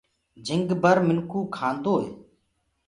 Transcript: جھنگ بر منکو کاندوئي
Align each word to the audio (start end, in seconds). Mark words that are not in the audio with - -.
جھنگ 0.45 0.69
بر 0.81 0.97
منکو 1.07 1.39
کاندوئي 1.55 2.09